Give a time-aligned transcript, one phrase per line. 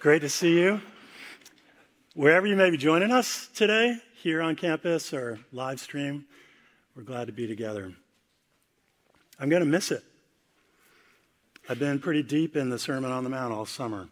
[0.00, 0.80] Great to see you.
[2.14, 6.24] Wherever you may be joining us today, here on campus or live stream,
[6.96, 7.92] we're glad to be together.
[9.38, 10.02] I'm going to miss it.
[11.68, 14.08] I've been pretty deep in the Sermon on the Mount all summer.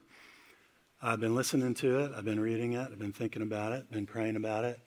[1.01, 4.05] I've been listening to it, I've been reading it, I've been thinking about it, been
[4.05, 4.79] praying about it.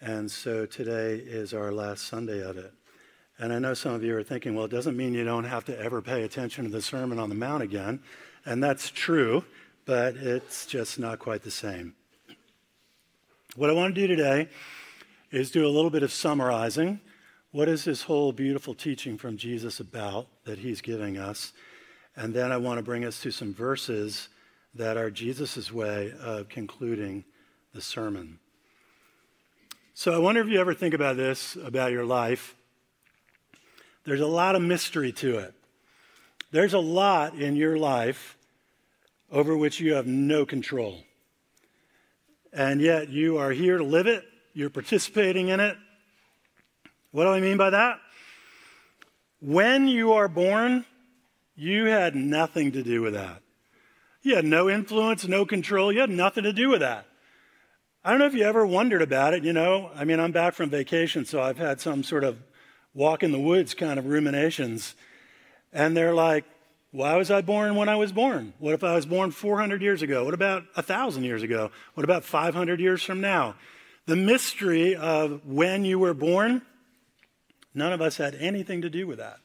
[0.00, 2.72] And so today is our last Sunday of it.
[3.40, 5.64] And I know some of you are thinking, well, it doesn't mean you don't have
[5.64, 7.98] to ever pay attention to the Sermon on the Mount again.
[8.46, 9.44] And that's true,
[9.86, 11.94] but it's just not quite the same.
[13.56, 14.48] What I want to do today
[15.30, 17.00] is do a little bit of summarizing.
[17.52, 21.52] What is this whole beautiful teaching from Jesus about that he's giving us?
[22.16, 24.28] And then I want to bring us to some verses
[24.74, 27.24] that are Jesus' way of concluding
[27.72, 28.38] the sermon.
[29.94, 32.56] So I wonder if you ever think about this about your life.
[34.04, 35.54] There's a lot of mystery to it.
[36.50, 38.36] There's a lot in your life
[39.30, 41.02] over which you have no control.
[42.52, 45.76] And yet you are here to live it, you're participating in it.
[47.10, 47.98] What do I mean by that?
[49.40, 50.84] When you are born,
[51.56, 53.42] you had nothing to do with that.
[54.22, 57.06] You had no influence, no control, you had nothing to do with that.
[58.04, 59.90] I don't know if you ever wondered about it, you know.
[59.94, 62.38] I mean, I'm back from vacation, so I've had some sort of
[62.92, 64.94] walk in the woods kind of ruminations.
[65.72, 66.44] And they're like,
[66.94, 68.54] why was I born when I was born?
[68.60, 70.24] What if I was born 400 years ago?
[70.24, 71.72] What about 1,000 years ago?
[71.94, 73.56] What about 500 years from now?
[74.06, 76.62] The mystery of when you were born,
[77.74, 79.38] none of us had anything to do with that.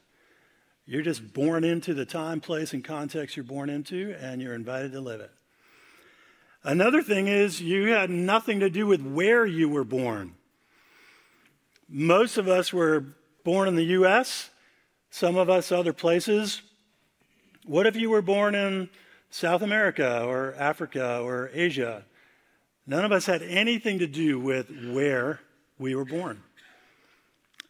[0.86, 4.92] You're just born into the time, place, and context you're born into, and you're invited
[4.92, 5.32] to live it.
[6.62, 10.36] Another thing is, you had nothing to do with where you were born.
[11.88, 13.06] Most of us were
[13.42, 14.50] born in the U.S.,
[15.10, 16.62] some of us other places.
[17.66, 18.88] What if you were born in
[19.30, 22.04] South America or Africa or Asia?
[22.86, 25.40] None of us had anything to do with where
[25.78, 26.42] we were born.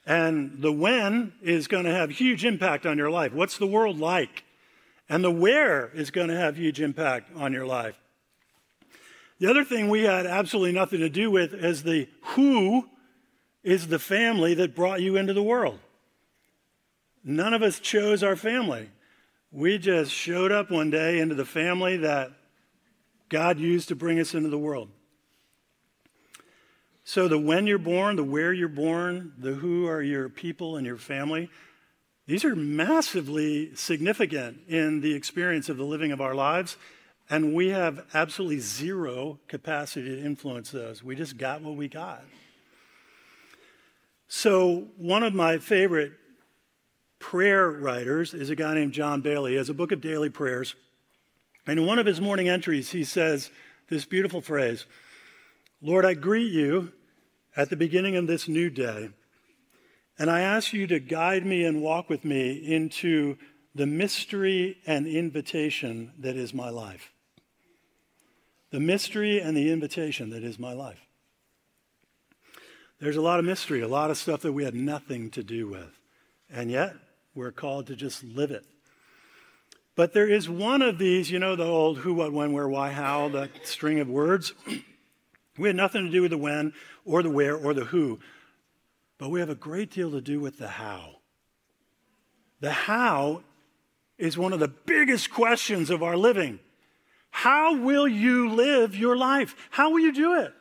[0.07, 3.33] And the when is going to have huge impact on your life.
[3.33, 4.45] What's the world like?
[5.09, 7.99] And the where is going to have huge impact on your life.
[9.41, 12.89] The other thing we had absolutely nothing to do with is the who
[13.63, 15.81] is the family that brought you into the world.
[17.25, 18.89] None of us chose our family.
[19.53, 22.31] We just showed up one day into the family that
[23.29, 24.89] God used to bring us into the world.
[27.03, 30.87] So, the when you're born, the where you're born, the who are your people and
[30.87, 31.51] your family,
[32.29, 36.77] these are massively significant in the experience of the living of our lives.
[37.29, 41.03] And we have absolutely zero capacity to influence those.
[41.03, 42.23] We just got what we got.
[44.29, 46.13] So, one of my favorite
[47.21, 49.51] prayer writers is a guy named John Baillie.
[49.51, 50.75] He has a book of daily prayers.
[51.67, 53.51] And in one of his morning entries, he says
[53.89, 54.87] this beautiful phrase
[55.81, 56.93] Lord, I greet you
[57.57, 59.11] at the beginning of this new day,
[60.19, 63.37] and I ask you to guide me and walk with me into
[63.75, 67.13] the mystery and invitation that is my life.
[68.71, 71.01] The mystery and the invitation that is my life.
[73.01, 75.69] There's a lot of mystery, a lot of stuff that we had nothing to do
[75.69, 75.99] with.
[76.53, 76.95] And yet,
[77.35, 78.65] we're called to just live it.
[79.97, 82.91] But there is one of these, you know, the old who, what, when, where, why,
[82.91, 84.53] how, the string of words.
[85.59, 86.73] we had nothing to do with the when
[87.05, 88.19] or the where or the who,
[89.19, 91.17] but we have a great deal to do with the how.
[92.61, 93.43] The how
[94.17, 96.61] is one of the biggest questions of our living.
[97.31, 99.55] How will you live your life?
[99.71, 100.53] How will you do it?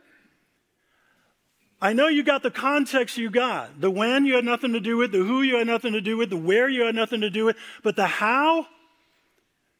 [1.82, 3.80] I know you got the context you got.
[3.80, 6.18] The when you had nothing to do with, the who you had nothing to do
[6.18, 8.68] with, the where you had nothing to do with, but the how,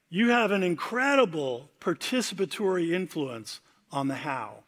[0.10, 3.60] you have an incredible participatory influence
[3.92, 4.64] on the how.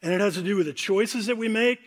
[0.00, 1.80] And it has to do with the choices that we make,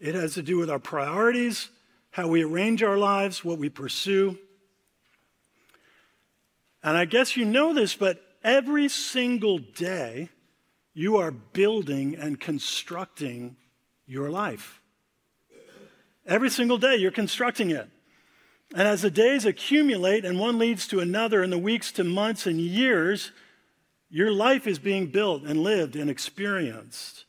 [0.00, 1.68] it has to do with our priorities,
[2.10, 4.38] how we arrange our lives, what we pursue.
[6.82, 10.30] And I guess you know this, but every single day,
[10.94, 13.56] you are building and constructing
[14.08, 14.80] your life.
[16.26, 17.88] Every single day, you're constructing it.
[18.74, 22.46] And as the days accumulate and one leads to another, and the weeks to months
[22.46, 23.30] and years,
[24.10, 27.24] your life is being built and lived and experienced.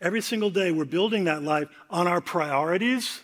[0.00, 3.20] Every single day, we're building that life on our priorities.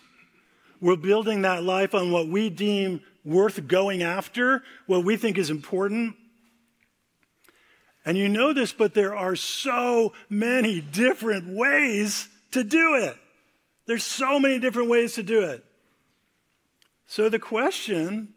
[0.81, 5.49] We're building that life on what we deem worth going after, what we think is
[5.49, 6.15] important.
[8.05, 13.15] And you know this, but there are so many different ways to do it.
[13.85, 15.63] There's so many different ways to do it.
[17.07, 18.33] So the question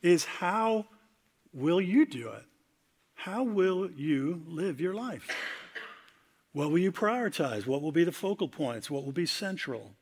[0.00, 0.86] is how
[1.52, 2.44] will you do it?
[3.24, 5.26] how will you live your life?
[6.52, 7.66] What will you prioritize?
[7.66, 8.90] What will be the focal points?
[8.90, 9.92] What will be central?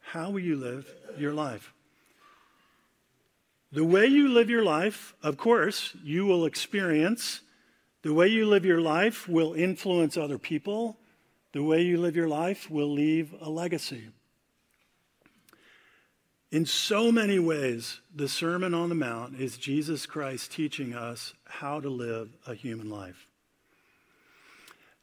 [0.00, 0.86] How will you live
[1.16, 1.72] your life?
[3.72, 7.40] The way you live your life, of course, you will experience.
[8.02, 10.98] The way you live your life will influence other people.
[11.54, 14.08] The way you live your life will leave a legacy.
[16.50, 21.78] In so many ways, the Sermon on the Mount is Jesus Christ teaching us how
[21.78, 23.28] to live a human life.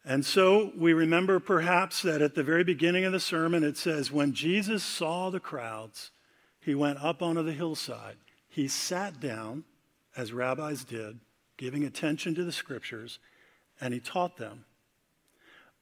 [0.03, 4.12] And so we remember perhaps that at the very beginning of the sermon, it says,
[4.12, 6.12] When Jesus saw the crowds,
[6.59, 8.18] he went up onto the hillside.
[8.50, 9.63] He sat down,
[10.18, 11.21] as rabbis did,
[11.56, 13.19] giving attention to the scriptures,
[13.80, 14.65] and he taught them.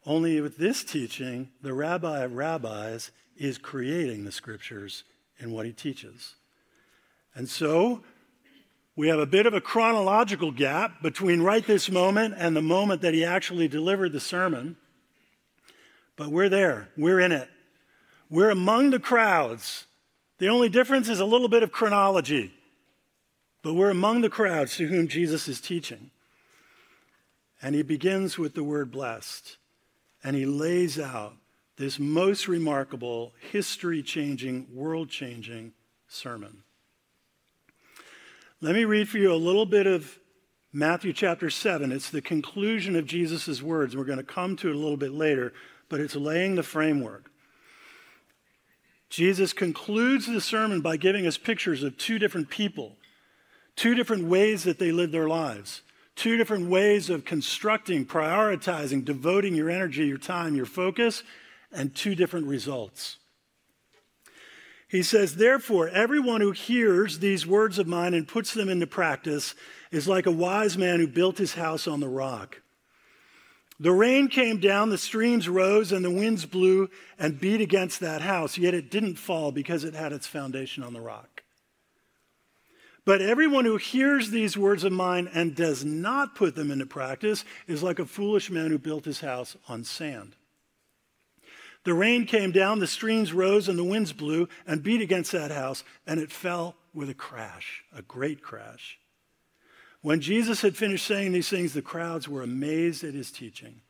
[0.06, 5.04] Only with this teaching, the rabbi of rabbis is creating the scriptures
[5.40, 6.36] in what he teaches.
[7.36, 8.04] And so
[8.96, 13.02] we have a bit of a chronological gap between right this moment and the moment
[13.02, 14.78] that he actually delivered the sermon.
[16.16, 17.50] But we're there, we're in it.
[18.30, 19.86] We're among the crowds.
[20.38, 22.54] The only difference is a little bit of chronology.
[23.62, 26.12] But we're among the crowds to whom Jesus is teaching.
[27.62, 29.58] And he begins with the word blessed.
[30.24, 31.34] And he lays out
[31.78, 35.74] this most remarkable, history changing, world changing
[36.08, 36.64] sermon.
[38.62, 40.20] Let me read for you a little bit of
[40.74, 41.92] Matthew chapter 7.
[41.92, 43.96] It's the conclusion of Jesus' words.
[43.96, 45.54] We're going to come to it a little bit later,
[45.88, 47.32] but it's laying the framework.
[49.10, 52.98] Jesus concludes the sermon by giving us pictures of two different people,
[53.76, 55.82] two different ways that they lived their lives,
[56.20, 61.24] two different ways of constructing, prioritizing, devoting your energy, your time, your focus,
[61.72, 63.18] and two different results.
[64.90, 69.56] He says, Therefore, everyone who hears these words of mine and puts them into practice
[69.92, 72.62] is like a wise man who built his house on the rock.
[73.80, 78.22] The rain came down, the streams rose, and the winds blew and beat against that
[78.22, 81.39] house, yet it didn't fall because it had its foundation on the rock.
[83.10, 87.44] But everyone who hears these words of mine and does not put them into practice
[87.66, 90.36] is like a foolish man who built his house on sand.
[91.86, 95.50] The rain came down, the streams rose, and the winds blew and beat against that
[95.50, 99.00] house, and it fell with a crash, a great crash.
[100.04, 103.82] When Jesus had finished saying these things, the crowds were amazed at his teaching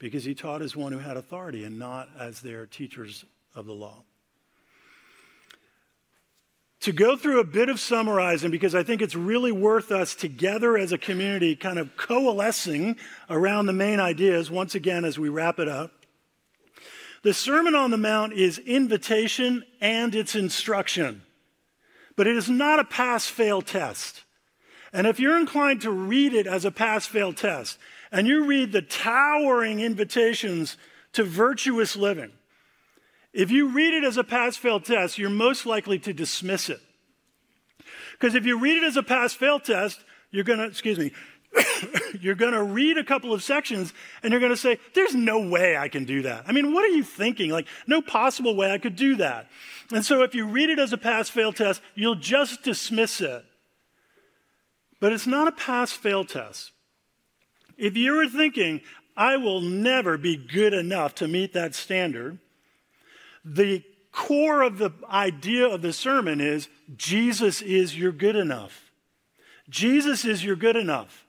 [0.00, 3.24] because he taught as one who had authority and not as their teachers
[3.54, 4.02] of the law.
[6.88, 10.78] To go through a bit of summarizing, because I think it's really worth us together
[10.78, 12.96] as a community kind of coalescing
[13.28, 15.92] around the main ideas once again as we wrap it up.
[17.22, 21.20] The Sermon on the Mount is invitation and it's instruction,
[22.16, 24.24] but it is not a pass fail test.
[24.90, 27.76] And if you're inclined to read it as a pass fail test,
[28.10, 30.78] and you read the towering invitations
[31.12, 32.32] to virtuous living,
[33.34, 36.80] if you read it as a pass fail test, you're most likely to dismiss it.
[38.18, 41.12] Because if you read it as a pass fail test, you're going to, excuse me,
[42.20, 45.48] you're going to read a couple of sections and you're going to say, There's no
[45.48, 46.44] way I can do that.
[46.46, 47.50] I mean, what are you thinking?
[47.50, 49.48] Like, no possible way I could do that.
[49.92, 53.44] And so, if you read it as a pass fail test, you'll just dismiss it.
[55.00, 56.72] But it's not a pass fail test.
[57.76, 58.80] If you were thinking,
[59.16, 62.38] I will never be good enough to meet that standard,
[63.44, 63.82] the
[64.18, 68.90] core of the idea of the sermon is Jesus is your good enough.
[69.70, 71.24] Jesus is your good enough.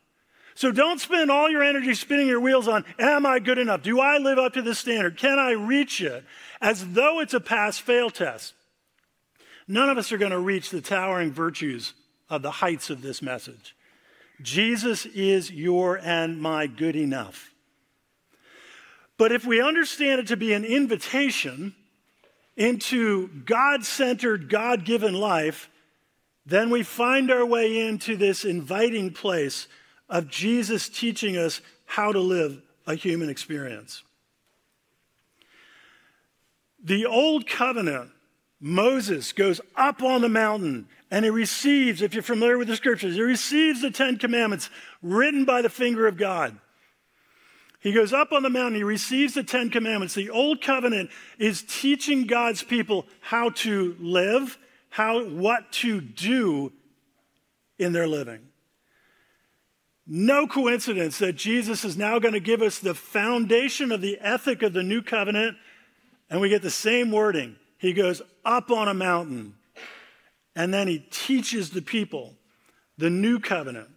[0.56, 3.84] So don't spend all your energy spinning your wheels on, am I good enough?
[3.84, 5.18] Do I live up to the standard?
[5.18, 6.26] Can I reach it?
[6.60, 8.56] As though it's a pass fail test.
[9.68, 11.94] None of us are going to reach the towering virtues
[12.28, 13.76] of the heights of this message.
[14.42, 17.54] Jesus is your and my good enough.
[19.16, 21.76] But if we understand it to be an invitation
[22.60, 25.70] into God centered, God given life,
[26.46, 29.68] then we find our way into this inviting place
[30.10, 34.04] of Jesus teaching us how to live a human experience.
[36.84, 38.12] The old covenant,
[38.60, 43.16] Moses goes up on the mountain and he receives, if you're familiar with the scriptures,
[43.16, 44.70] he receives the Ten Commandments
[45.02, 46.58] written by the finger of God.
[47.80, 50.14] He goes up on the mountain, he receives the Ten Commandments.
[50.14, 54.58] The Old Covenant is teaching God's people how to live,
[54.90, 56.74] how, what to do
[57.78, 58.42] in their living.
[60.06, 64.62] No coincidence that Jesus is now going to give us the foundation of the ethic
[64.62, 65.56] of the new covenant,
[66.30, 67.56] and we get the same wording.
[67.78, 69.54] He goes up on a mountain,
[70.56, 72.34] and then he teaches the people
[72.98, 73.88] the new covenant.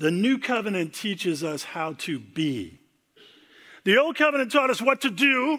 [0.00, 2.78] The new covenant teaches us how to be.
[3.84, 5.58] The old covenant taught us what to do,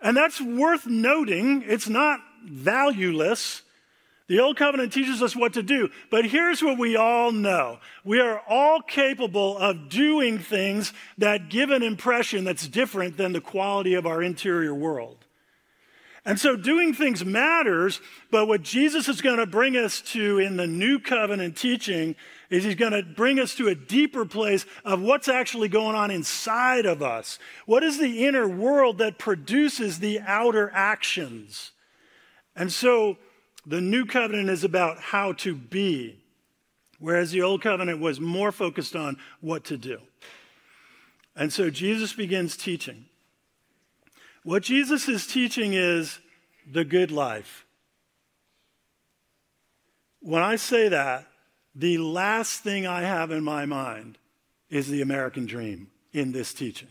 [0.00, 1.64] and that's worth noting.
[1.66, 3.62] It's not valueless.
[4.28, 7.78] The Old Covenant teaches us what to do, but here's what we all know.
[8.04, 13.40] We are all capable of doing things that give an impression that's different than the
[13.40, 15.24] quality of our interior world.
[16.26, 20.58] And so doing things matters, but what Jesus is going to bring us to in
[20.58, 22.14] the New Covenant teaching
[22.50, 26.10] is he's going to bring us to a deeper place of what's actually going on
[26.10, 27.38] inside of us.
[27.66, 31.72] What is the inner world that produces the outer actions?
[32.56, 33.18] And so
[33.66, 36.18] the new covenant is about how to be,
[36.98, 39.98] whereas the old covenant was more focused on what to do.
[41.36, 43.04] And so Jesus begins teaching.
[44.42, 46.18] What Jesus is teaching is
[46.70, 47.66] the good life.
[50.20, 51.26] When I say that,
[51.78, 54.18] the last thing I have in my mind
[54.68, 56.88] is the American dream in this teaching.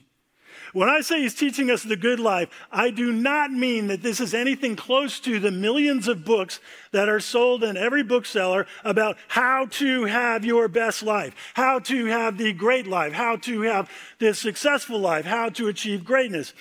[0.72, 4.22] When I say he's teaching us the good life, I do not mean that this
[4.22, 6.62] is anything close to the millions of books
[6.94, 12.06] that are sold in every bookseller about how to have your best life, how to
[12.06, 13.90] have the great life, how to have
[14.20, 16.54] the successful life, how to achieve greatness.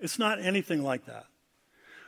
[0.00, 1.26] It's not anything like that.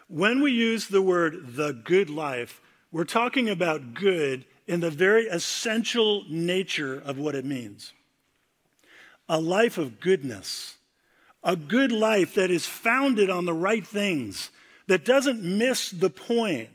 [0.08, 2.60] When we use the word the good life,
[2.90, 7.92] we're talking about good in the very essential nature of what it means
[9.28, 10.76] a life of goodness
[11.42, 14.50] a good life that is founded on the right things,
[14.86, 16.68] that doesn't miss the point.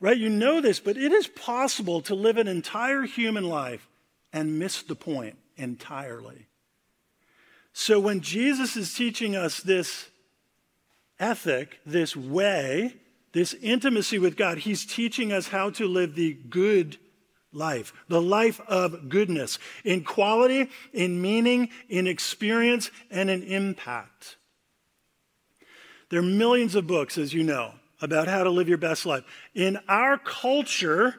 [0.00, 0.16] Right?
[0.16, 3.88] You know this, but it is possible to live an entire human life
[4.32, 6.46] and miss the point entirely.
[7.72, 10.08] So when Jesus is teaching us this
[11.20, 12.96] ethic, this way,
[13.32, 16.98] this intimacy with God, he's teaching us how to live the good
[17.52, 24.36] life, the life of goodness in quality, in meaning, in experience, and in impact.
[26.10, 27.72] There are millions of books, as you know,
[28.02, 29.24] about how to live your best life.
[29.54, 31.14] In our culture,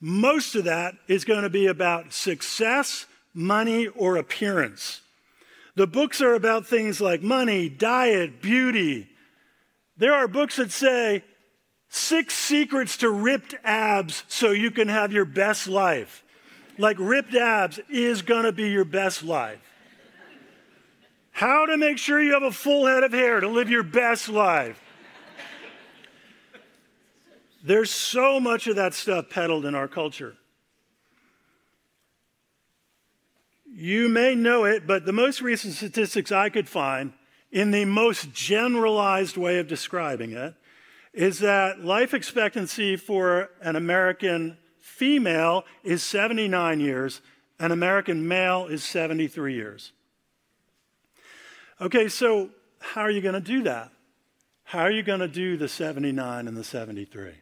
[0.00, 5.00] most of that is going to be about success, money, or appearance.
[5.74, 9.08] The books are about things like money, diet, beauty.
[9.96, 11.24] There are books that say,
[11.92, 16.22] Six secrets to ripped abs so you can have your best life.
[16.78, 19.58] Like ripped abs is to be your best life.
[21.32, 24.28] How to make sure you have a full head of hair to live your best
[24.28, 24.80] life.
[27.62, 30.36] There's so much of that stuff peddled in our culture.
[33.66, 37.14] You may know it, but the most recent statistics I could find,
[37.50, 40.54] in the most generalized way of describing it,
[41.12, 47.20] is that life expectancy for an American female is 79 years,
[47.58, 49.92] an American male is 73 years.
[51.80, 52.50] Okay, so
[52.80, 53.90] how are you going to do that?
[54.64, 57.32] How are you going to do the 79 and the 73?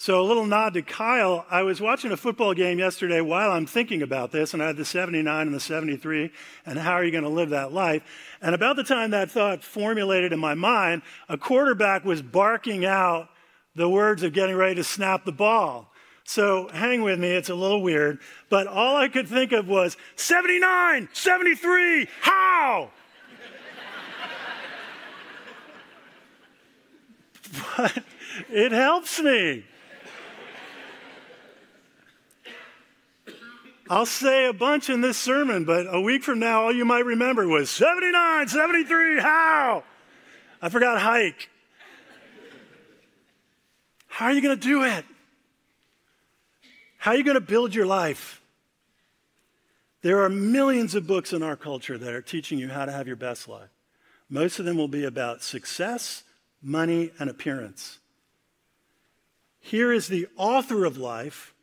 [0.00, 1.44] So, a little nod to Kyle.
[1.50, 4.76] I was watching a football game yesterday while I'm thinking about this, and I had
[4.76, 6.30] the 79 and the 73,
[6.64, 8.04] and how are you going to live that life?
[8.40, 13.28] And about the time that thought formulated in my mind, a quarterback was barking out
[13.74, 15.90] the words of getting ready to snap the ball.
[16.22, 19.96] So, hang with me, it's a little weird, but all I could think of was
[20.14, 22.92] 79, 73, how?
[27.76, 28.04] but
[28.48, 29.64] it helps me.
[33.90, 37.06] I'll say a bunch in this sermon, but a week from now, all you might
[37.06, 39.82] remember was 79, 73, how?
[40.60, 41.48] I forgot hike.
[44.08, 45.04] How are you going to do it?
[46.98, 48.42] How are you going to build your life?
[50.02, 53.06] There are millions of books in our culture that are teaching you how to have
[53.06, 53.70] your best life.
[54.28, 56.24] Most of them will be about success,
[56.62, 57.98] money, and appearance.
[59.60, 61.54] Here is the author of life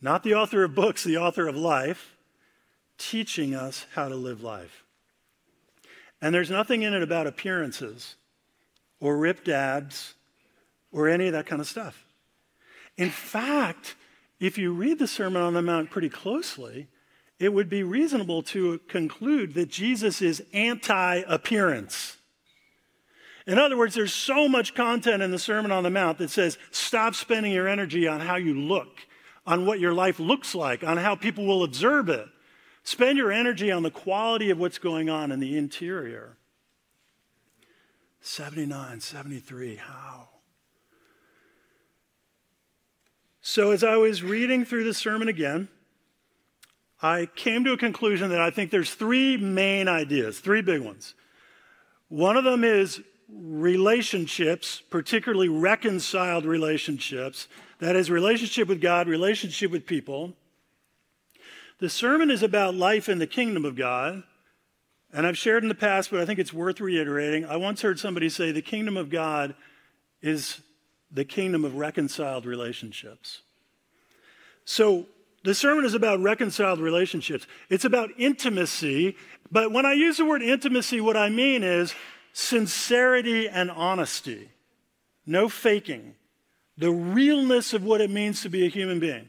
[0.00, 2.16] not the author of books, the author of life,
[2.98, 4.84] teaching us how to live life.
[6.22, 8.16] And there's nothing in it about appearances
[9.00, 10.14] or ripped abs
[10.92, 12.04] or any of that kind of stuff.
[12.96, 13.96] In fact,
[14.38, 16.88] if you read the Sermon on the Mount pretty closely,
[17.38, 22.18] it would be reasonable to conclude that Jesus is anti appearance.
[23.46, 26.58] In other words, there's so much content in the Sermon on the Mount that says,
[26.70, 29.06] stop spending your energy on how you look
[29.46, 32.26] on what your life looks like, on how people will observe it.
[32.82, 36.36] Spend your energy on the quality of what's going on in the interior.
[38.20, 40.28] 79, 73, how?
[43.40, 45.68] So, as I was reading through the sermon again,
[47.02, 51.14] I came to a conclusion that I think there's three main ideas, three big ones.
[52.08, 53.00] One of them is
[53.32, 57.48] relationships, particularly reconciled relationships.
[57.80, 60.34] That is, relationship with God, relationship with people.
[61.78, 64.22] The sermon is about life in the kingdom of God.
[65.12, 67.44] And I've shared in the past, but I think it's worth reiterating.
[67.44, 69.54] I once heard somebody say the kingdom of God
[70.22, 70.60] is
[71.10, 73.40] the kingdom of reconciled relationships.
[74.64, 75.06] So
[75.42, 77.46] the sermon is about reconciled relationships.
[77.70, 79.16] It's about intimacy.
[79.50, 81.94] But when I use the word intimacy, what I mean is
[82.32, 84.50] sincerity and honesty,
[85.26, 86.14] no faking,
[86.80, 89.28] the realness of what it means to be a human being.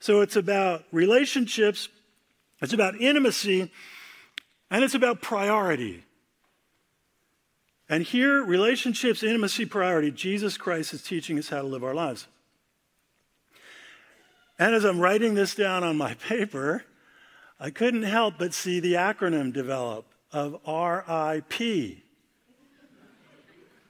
[0.00, 1.88] So it's about relationships,
[2.60, 3.70] it's about intimacy,
[4.68, 6.02] and it's about priority.
[7.88, 12.26] And here, relationships, intimacy, priority, Jesus Christ is teaching us how to live our lives.
[14.58, 16.84] And as I'm writing this down on my paper,
[17.60, 22.02] I couldn't help but see the acronym develop of RIP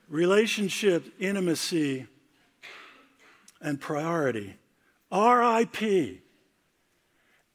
[0.09, 2.07] relationship, intimacy,
[3.67, 4.55] and priority.
[5.13, 6.23] RIP.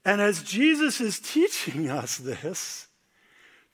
[0.04, 2.88] And as Jesus is teaching us this,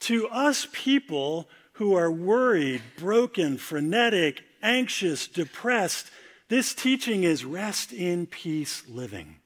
[0.02, 6.12] to us people who are worried, broken, frenetic, anxious, depressed,
[6.48, 9.38] this teaching is rest in peace living.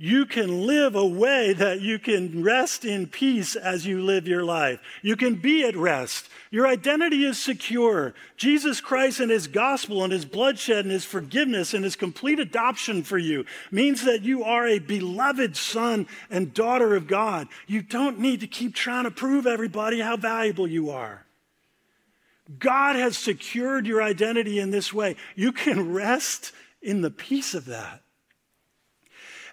[0.00, 4.44] You can live a way that you can rest in peace as you live your
[4.44, 4.78] life.
[5.02, 6.28] You can be at rest.
[6.52, 8.14] Your identity is secure.
[8.36, 13.02] Jesus Christ and his gospel and his bloodshed and his forgiveness and his complete adoption
[13.02, 17.48] for you means that you are a beloved son and daughter of God.
[17.66, 21.26] You don't need to keep trying to prove everybody how valuable you are.
[22.56, 25.16] God has secured your identity in this way.
[25.34, 28.00] You can rest in the peace of that.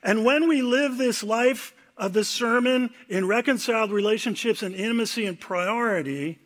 [0.05, 5.39] And when we live this life of the sermon in reconciled relationships and intimacy and
[5.39, 6.37] priority,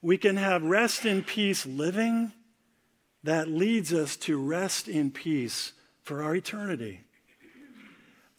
[0.00, 2.32] we can have rest in peace living
[3.24, 5.72] that leads us to rest in peace
[6.04, 7.00] for our eternity.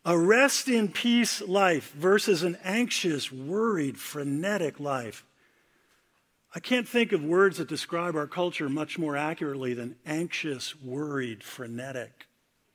[0.06, 5.26] A rest in peace life versus an anxious, worried, frenetic life.
[6.54, 11.44] I can't think of words that describe our culture much more accurately than anxious, worried,
[11.44, 12.28] frenetic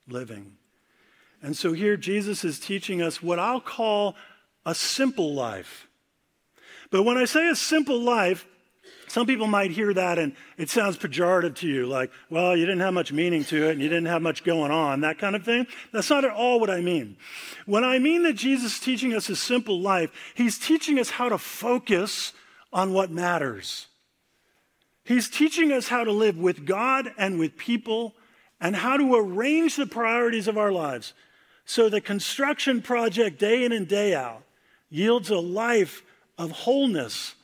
[0.07, 0.59] living.
[1.43, 4.15] And so here Jesus is teaching us what I'll call
[4.67, 5.87] a simple life.
[6.91, 8.47] But when I say a simple life,
[9.09, 12.81] some people might hear that and it sounds pejorative to you, like, well, you didn't
[12.81, 15.45] have much meaning to it and you didn't have much going on, that kind of
[15.45, 15.67] thing.
[15.93, 17.17] That's not at all what I mean.
[17.67, 21.29] When I mean that Jesus is teaching us a simple life, he's teaching us how
[21.29, 22.33] to focus
[22.73, 23.89] on what matters.
[25.05, 28.15] He's teaching us how to live with God and with people
[28.61, 31.15] and how to arrange the priorities of our lives
[31.71, 34.43] so the construction project, day in and day out,
[34.89, 36.03] yields a life
[36.37, 37.37] of wholeness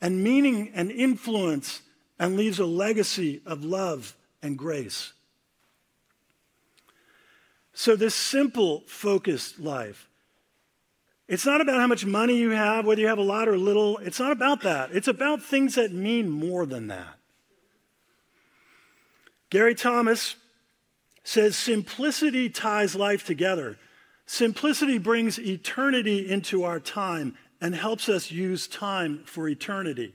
[0.00, 1.82] and meaning and influence
[2.16, 5.12] and leaves a legacy of love and grace.
[7.72, 10.08] So, this simple, focused life,
[11.26, 13.98] it's not about how much money you have, whether you have a lot or little.
[13.98, 14.90] It's not about that.
[14.92, 17.18] It's about things that mean more than that.
[19.50, 20.36] Gary Thomas
[21.24, 23.78] says simplicity ties life together.
[24.26, 30.14] Simplicity brings eternity into our time and helps us use time for eternity.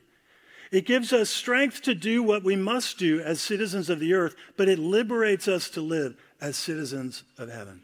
[0.71, 4.35] It gives us strength to do what we must do as citizens of the earth,
[4.55, 7.81] but it liberates us to live as citizens of heaven.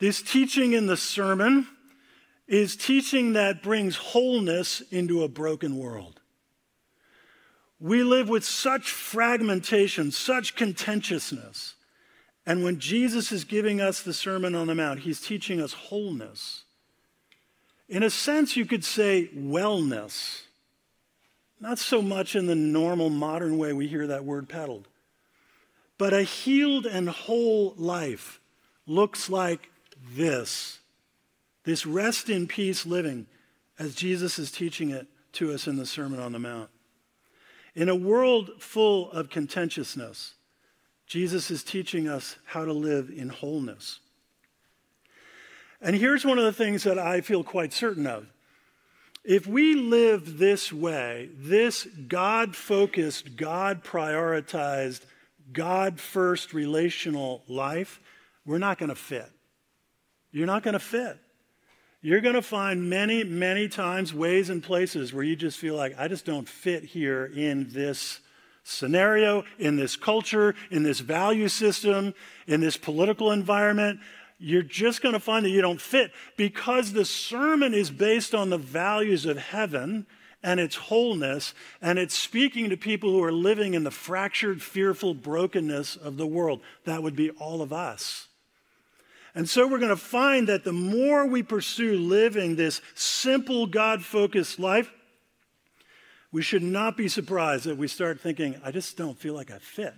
[0.00, 1.68] This teaching in the sermon
[2.48, 6.20] is teaching that brings wholeness into a broken world.
[7.82, 11.74] We live with such fragmentation, such contentiousness.
[12.46, 16.62] And when Jesus is giving us the Sermon on the Mount, he's teaching us wholeness.
[17.88, 20.42] In a sense, you could say wellness.
[21.58, 24.86] Not so much in the normal modern way we hear that word peddled.
[25.98, 28.40] But a healed and whole life
[28.86, 29.70] looks like
[30.14, 30.78] this
[31.64, 33.26] this rest in peace living,
[33.76, 36.70] as Jesus is teaching it to us in the Sermon on the Mount.
[37.74, 40.34] In a world full of contentiousness,
[41.06, 44.00] Jesus is teaching us how to live in wholeness.
[45.80, 48.26] And here's one of the things that I feel quite certain of.
[49.24, 55.02] If we live this way, this God focused, God prioritized,
[55.52, 58.00] God first relational life,
[58.44, 59.30] we're not going to fit.
[60.32, 61.18] You're not going to fit.
[62.04, 65.94] You're going to find many, many times ways and places where you just feel like,
[65.96, 68.18] I just don't fit here in this
[68.64, 72.12] scenario, in this culture, in this value system,
[72.48, 74.00] in this political environment,
[74.38, 78.50] you're just going to find that you don't fit because the sermon is based on
[78.50, 80.04] the values of heaven
[80.42, 85.14] and its wholeness, and it's speaking to people who are living in the fractured, fearful
[85.14, 86.60] brokenness of the world.
[86.84, 88.26] That would be all of us.
[89.34, 94.04] And so we're going to find that the more we pursue living this simple, God
[94.04, 94.92] focused life,
[96.30, 99.58] we should not be surprised that we start thinking, I just don't feel like I
[99.58, 99.94] fit.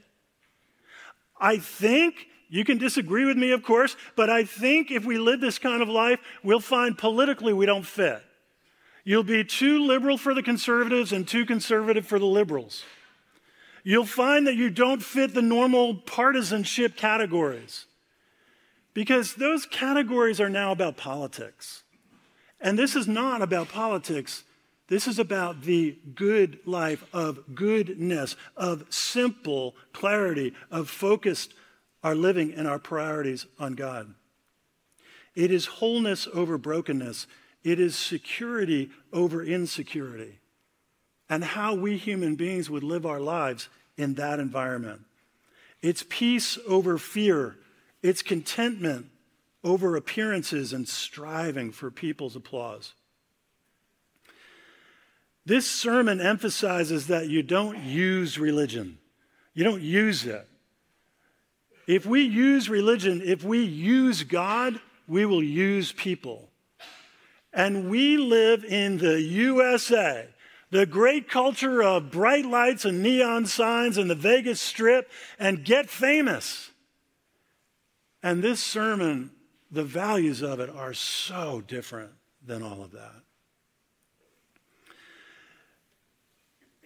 [1.40, 5.40] I think, you can disagree with me, of course, but I think if we live
[5.40, 8.23] this kind of life, we'll find politically we don't fit.
[9.03, 12.85] You'll be too liberal for the conservatives and too conservative for the liberals.
[13.83, 17.87] You'll find that you don't fit the normal partisanship categories
[18.94, 21.83] because those categories are now about politics.
[22.61, 24.44] And this is not about politics.
[24.88, 31.52] This is about the good life of goodness, of simple clarity, of focused
[32.02, 34.14] our living and our priorities on God.
[35.35, 37.26] It is wholeness over brokenness.
[37.64, 40.38] It is security over insecurity.
[41.28, 45.02] And how we human beings would live our lives in that environment.
[45.80, 47.57] It's peace over fear.
[48.05, 49.07] It's contentment
[49.64, 52.93] over appearances and striving for people's applause.
[55.47, 58.99] This sermon emphasizes that you don't use religion.
[59.55, 60.47] You don't use it.
[61.87, 66.51] If we use religion, if we use God, we will use people.
[67.55, 70.29] And we live in the USA,
[70.71, 75.88] the great culture of bright lights and neon signs and the Vegas Strip, and get
[75.88, 76.71] famous.
[78.25, 79.33] And this sermon,
[79.71, 83.21] the values of it are so different than all of that.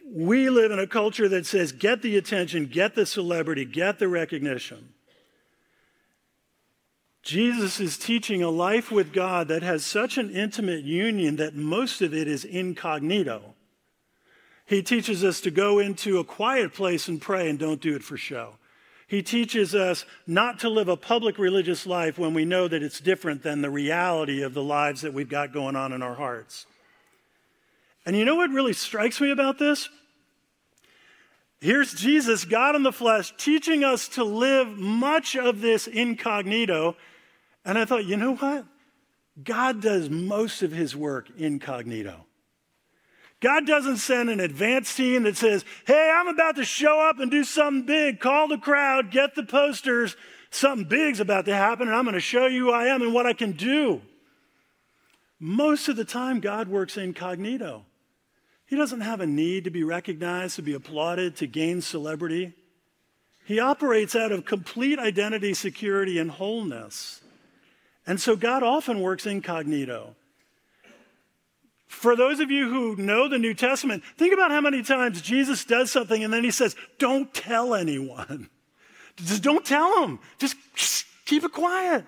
[0.04, 4.08] We live in a culture that says, get the attention, get the celebrity, get the
[4.08, 4.94] recognition.
[7.22, 12.02] Jesus is teaching a life with God that has such an intimate union that most
[12.02, 13.54] of it is incognito.
[14.66, 18.02] He teaches us to go into a quiet place and pray and don't do it
[18.02, 18.54] for show.
[19.08, 23.00] He teaches us not to live a public religious life when we know that it's
[23.00, 26.66] different than the reality of the lives that we've got going on in our hearts.
[28.06, 29.88] And you know what really strikes me about this?
[31.60, 36.94] Here's Jesus, God in the flesh, teaching us to live much of this incognito
[37.68, 38.64] and I thought, you know what?
[39.44, 42.24] God does most of his work incognito.
[43.40, 47.30] God doesn't send an advance team that says, hey, I'm about to show up and
[47.30, 48.18] do something big.
[48.18, 50.16] Call the crowd, get the posters.
[50.50, 53.14] Something big's about to happen, and I'm going to show you who I am and
[53.14, 54.00] what I can do.
[55.38, 57.84] Most of the time, God works incognito.
[58.66, 62.54] He doesn't have a need to be recognized, to be applauded, to gain celebrity.
[63.44, 67.20] He operates out of complete identity, security, and wholeness.
[68.06, 70.16] And so God often works incognito.
[71.88, 75.64] For those of you who know the New Testament, think about how many times Jesus
[75.64, 78.48] does something and then he says, Don't tell anyone.
[79.16, 80.20] Just don't tell them.
[80.38, 80.56] Just
[81.24, 82.04] keep it quiet.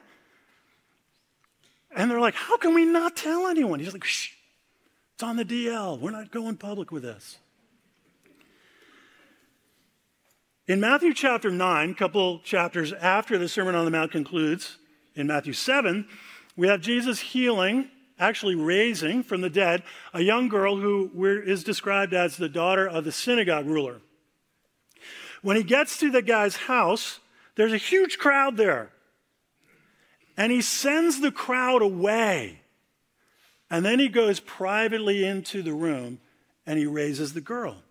[1.97, 3.81] And they're like, How can we not tell anyone?
[3.81, 4.33] He's like, Shh,
[5.15, 5.99] it's on the DL.
[5.99, 7.39] We're not going public with this.
[10.69, 14.77] In Matthew chapter 9, a couple chapters after the Sermon on the Mount concludes,
[15.17, 16.07] in Matthew 7,
[16.57, 22.15] we have Jesus healing, actually raising from the dead, a young girl who is described
[22.15, 24.01] as the daughter of the synagogue ruler.
[25.43, 27.19] When he gets to the guy's house,
[27.57, 28.91] there's a huge crowd there.
[30.37, 32.61] And he sends the crowd away.
[33.71, 36.21] And then he goes privately into the room
[36.67, 37.83] and he raises the girl.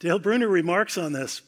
[0.00, 1.42] Dale Bruner remarks on this.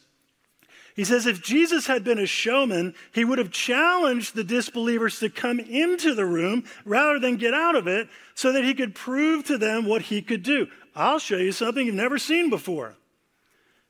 [0.96, 5.28] He says if Jesus had been a showman, he would have challenged the disbelievers to
[5.28, 9.44] come into the room rather than get out of it so that he could prove
[9.44, 10.68] to them what he could do.
[10.94, 12.94] I'll show you something you've never seen before.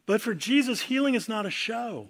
[0.04, 2.08] But for Jesus, healing is not a show,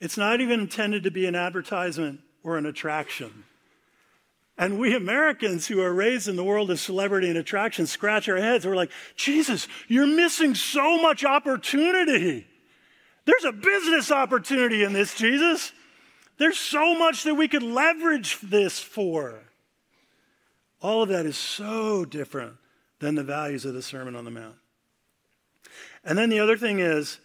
[0.00, 3.44] it's not even intended to be an advertisement or an attraction.
[4.58, 8.38] And we Americans who are raised in the world of celebrity and attraction scratch our
[8.38, 8.66] heads.
[8.66, 12.46] We're like, Jesus, you're missing so much opportunity.
[13.26, 15.72] There's a business opportunity in this, Jesus.
[16.38, 19.40] There's so much that we could leverage this for.
[20.80, 22.54] All of that is so different
[23.00, 24.54] than the values of the Sermon on the Mount.
[26.04, 27.18] And then the other thing is,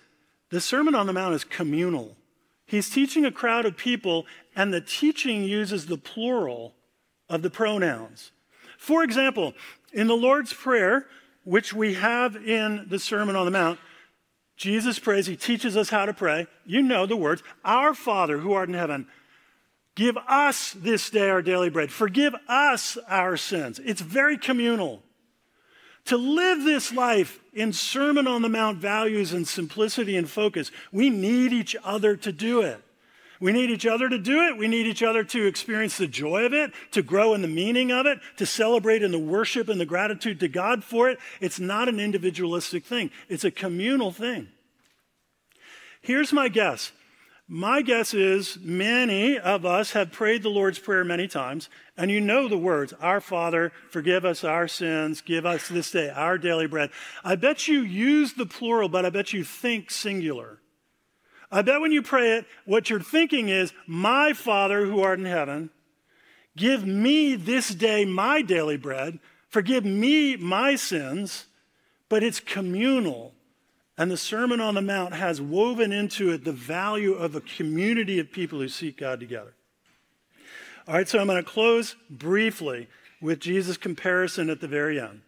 [0.50, 2.18] the Sermon on the Mount is communal.
[2.66, 6.74] He's teaching a crowd of people, and the teaching uses the plural
[7.30, 8.32] of the pronouns.
[8.78, 9.54] For example,
[9.94, 11.06] in the Lord's Prayer,
[11.44, 13.80] which we have in the Sermon on the Mount,
[14.62, 16.46] Jesus prays, he teaches us how to pray.
[16.68, 19.08] You know the words Our Father who art in heaven,
[19.96, 21.92] give us this day our daily bread.
[21.92, 23.80] Forgive us our sins.
[23.84, 25.02] It's very communal.
[26.06, 31.10] To live this life in Sermon on the Mount values and simplicity and focus, we
[31.10, 32.84] need each other to do it.
[33.42, 34.58] We need each other to do it.
[34.58, 37.92] We need each other to experience the joy of it, to grow in the meaning
[37.92, 41.18] of it, to celebrate in the worship and the gratitude to God for it.
[41.42, 44.48] It's not an individualistic thing, it's a communal thing.
[46.02, 46.92] Here's my guess
[47.54, 52.22] my guess is many of us have prayed the Lord's Prayer many times, and you
[52.22, 56.68] know the words Our Father, forgive us our sins, give us this day our daily
[56.68, 56.92] bread.
[57.26, 60.61] I bet you use the plural, but I bet you think singular.
[61.52, 65.26] I bet when you pray it, what you're thinking is, My Father who art in
[65.26, 65.70] heaven,
[66.56, 71.48] give me this day my daily bread, forgive me my sins,
[72.08, 73.34] but it's communal.
[73.98, 78.20] And the Sermon on the Mount has woven into it the value of a community
[78.20, 79.54] of people who seek God together.
[80.88, 82.88] All right, so I'm going to close briefly
[83.22, 85.22] with Jesus' comparison at the very end.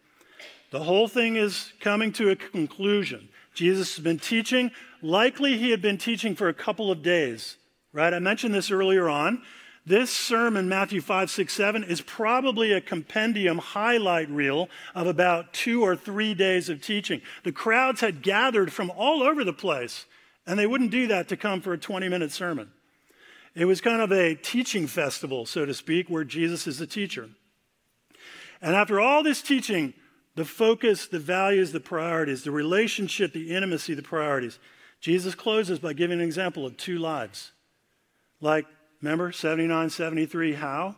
[0.72, 3.30] The whole thing is coming to a conclusion.
[3.54, 4.72] Jesus has been teaching.
[5.02, 7.58] Likely, he had been teaching for a couple of days,
[7.92, 8.13] right?
[8.13, 9.42] I mentioned this earlier on.
[9.86, 15.82] This sermon, Matthew 5, 6, 7, is probably a compendium highlight reel of about two
[15.82, 17.22] or three days of teaching.
[17.44, 20.06] The crowds had gathered from all over the place,
[20.48, 22.72] and they wouldn't do that to come for a 20 minute sermon.
[23.56, 27.30] It was kind of a teaching festival, so to speak, where Jesus is the teacher.
[28.62, 29.94] And after all this teaching,
[30.36, 34.60] the focus, the values, the priorities, the relationship, the intimacy, the priorities,
[35.00, 37.52] Jesus closes by giving an example of two lives.
[38.41, 38.65] Like
[39.04, 40.96] Remember, 79, 73, how?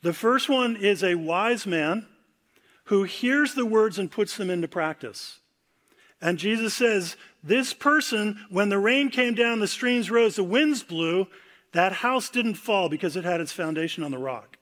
[0.00, 2.06] The first one is a wise man
[2.84, 5.38] who hears the words and puts them into practice.
[6.22, 10.82] And Jesus says, This person, when the rain came down, the streams rose, the winds
[10.82, 11.26] blew,
[11.72, 14.56] that house didn't fall because it had its foundation on the rock.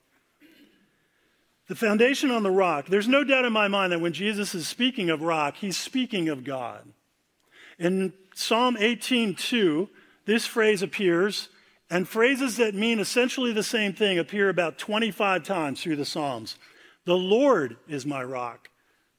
[1.70, 4.66] The foundation on the rock, there's no doubt in my mind that when Jesus is
[4.66, 6.92] speaking of rock, he's speaking of God.
[7.78, 9.88] In Psalm 18:2,
[10.24, 11.48] this phrase appears
[11.88, 16.56] and phrases that mean essentially the same thing appear about 25 times through the Psalms.
[17.04, 18.68] The Lord is my rock,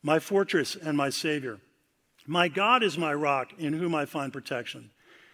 [0.03, 1.61] my fortress, and my Savior.
[2.27, 4.91] My God is my rock in whom I find protection.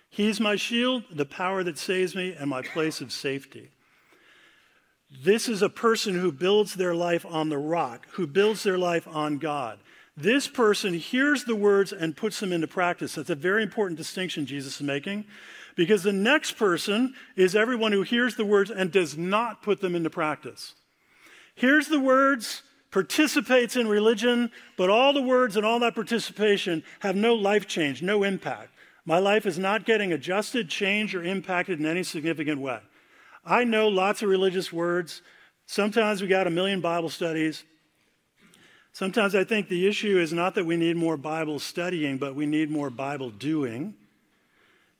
[0.07, 3.71] He's my shield, the power that saves me, and my place of safety.
[5.09, 9.07] This is a person who builds their life on the rock, who builds their life
[9.07, 9.79] on God.
[10.17, 13.15] This person hears the words and puts them into practice.
[13.15, 15.25] That's a very important distinction Jesus is making
[15.75, 19.95] because the next person is everyone who hears the words and does not put them
[19.95, 20.73] into practice.
[21.55, 27.15] Hears the words, participates in religion, but all the words and all that participation have
[27.15, 28.71] no life change, no impact.
[29.05, 32.79] My life is not getting adjusted, changed, or impacted in any significant way.
[33.47, 35.21] I know lots of religious words.
[35.65, 37.63] Sometimes we got a million Bible studies.
[38.91, 42.45] Sometimes I think the issue is not that we need more Bible studying, but we
[42.45, 43.93] need more Bible doing.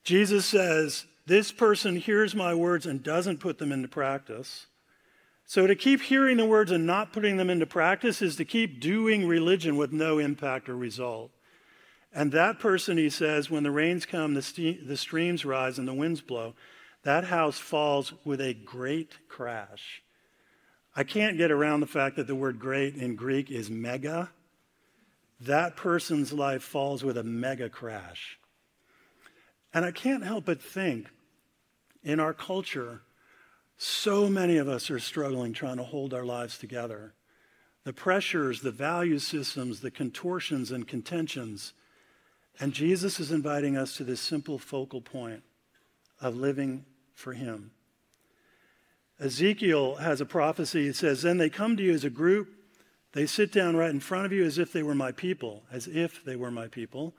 [0.02, 4.66] Jesus says, This person hears my words and doesn't put them into practice.
[5.44, 8.80] So to keep hearing the words and not putting them into practice is to keep
[8.80, 11.30] doing religion with no impact or result.
[12.14, 15.94] And that person, he says, when the rains come, the, the streams rise, and the
[15.94, 16.54] winds blow,
[17.08, 20.02] that house falls with a great crash.
[20.94, 24.28] I can't get around the fact that the word great in Greek is mega.
[25.40, 28.38] That person's life falls with a mega crash.
[29.72, 31.06] And I can't help but think
[32.04, 33.00] in our culture,
[33.78, 37.14] so many of us are struggling trying to hold our lives together.
[37.84, 41.72] The pressures, the value systems, the contortions and contentions.
[42.60, 45.42] And Jesus is inviting us to this simple focal point
[46.20, 46.84] of living
[47.18, 47.72] for Him.
[49.20, 50.86] Ezekiel has a prophecy.
[50.86, 52.48] It says, Then they come to you as a group.
[53.12, 55.88] They sit down right in front of you as if they were my people, as
[55.88, 57.14] if they were my people.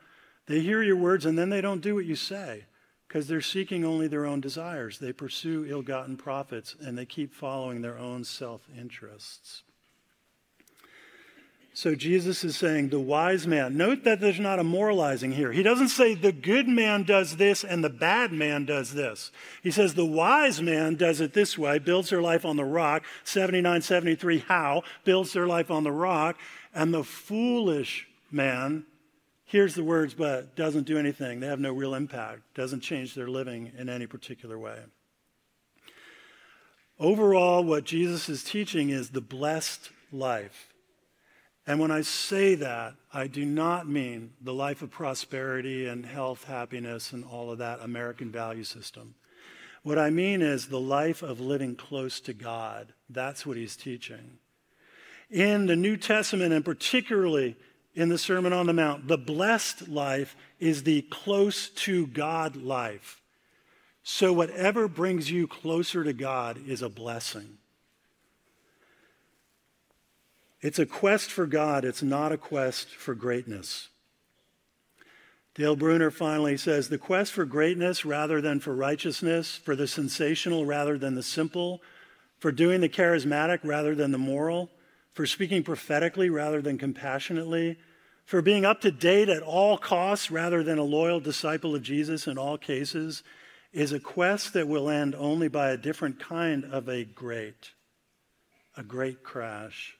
[0.46, 2.66] They hear your words and then they don't do what you say
[3.08, 5.00] because they're seeking only their own desires.
[5.00, 9.64] They pursue ill gotten profits and they keep following their own self interests.
[11.80, 15.54] So Jesus is saying the wise man, note that there's not a moralizing here.
[15.54, 19.32] He doesn't say the good man does this and the bad man does this.
[19.63, 23.06] He says the wise man does it this way, builds their life on the rock,
[23.24, 26.38] 7973 how, builds their life on the rock,
[26.76, 28.84] and the foolish man
[29.46, 31.39] hears the words but doesn't do anything.
[31.39, 34.80] They have no real impact, doesn't change their living in any particular way.
[37.00, 40.74] Overall, what Jesus is teaching is the blessed life.
[41.67, 46.45] And when I say that, I do not mean the life of prosperity and health,
[46.45, 49.15] happiness, and all of that American value system.
[49.84, 52.93] What I mean is the life of living close to God.
[53.10, 54.39] That's what he's teaching.
[55.30, 57.56] In the New Testament, and particularly
[57.93, 63.22] in the Sermon on the Mount, the blessed life is the close to God life.
[64.04, 67.58] So, whatever brings you closer to God is a blessing.
[70.62, 73.89] It's a quest for God, it's not a quest for greatness.
[75.56, 80.65] Dale Bruner finally says the quest for greatness rather than for righteousness, for the sensational
[80.65, 81.82] rather than the simple,
[82.39, 84.69] for doing the charismatic rather than the moral,
[85.13, 87.78] for speaking prophetically rather than compassionately,
[88.26, 92.28] for being up to date at all costs rather than a loyal disciple of Jesus
[92.28, 93.24] in all cases,
[93.74, 97.72] is a quest that will end only by a different kind of a great,
[98.78, 99.99] a great crash.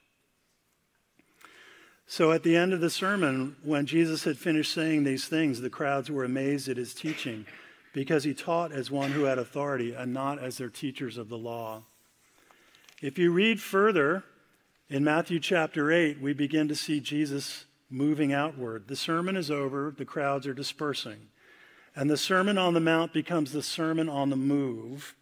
[2.12, 5.70] So at the end of the sermon, when Jesus had finished saying these things, the
[5.70, 7.46] crowds were amazed at his teaching
[7.94, 11.38] because he taught as one who had authority and not as their teachers of the
[11.38, 11.84] law.
[13.00, 14.24] If you read further
[14.90, 18.88] in Matthew chapter 8, we begin to see Jesus moving outward.
[18.88, 21.28] The sermon is over, the crowds are dispersing.
[21.96, 25.14] And the Sermon on the Mount becomes the Sermon on the Move.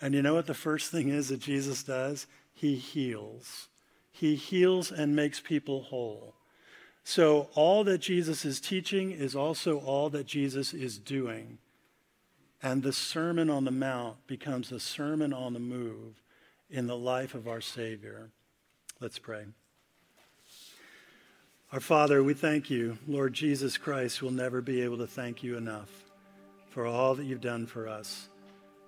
[0.00, 2.26] And you know what the first thing is that Jesus does?
[2.54, 3.68] He heals.
[4.10, 6.34] He heals and makes people whole.
[7.04, 11.58] So, all that Jesus is teaching is also all that Jesus is doing.
[12.62, 16.20] And the Sermon on the Mount becomes a sermon on the move
[16.70, 18.30] in the life of our Savior.
[19.00, 19.46] Let's pray.
[21.72, 22.98] Our Father, we thank you.
[23.06, 25.88] Lord Jesus Christ we'll never be able to thank you enough
[26.68, 28.28] for all that you've done for us,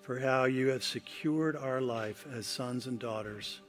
[0.03, 3.61] for how you have secured our life as sons and daughters.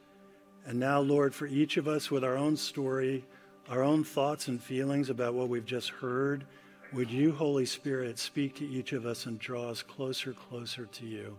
[0.65, 3.25] And now, Lord, for each of us with our own story,
[3.69, 6.45] our own thoughts and feelings about what we've just heard,
[6.93, 11.05] would you, Holy Spirit, speak to each of us and draw us closer, closer to
[11.05, 11.35] you?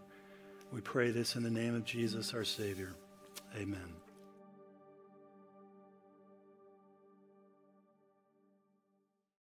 [0.72, 2.94] We pray this in the name of Jesus, our Savior.
[3.56, 4.03] Amen.